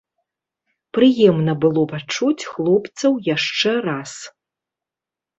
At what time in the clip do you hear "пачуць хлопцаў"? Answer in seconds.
1.91-3.19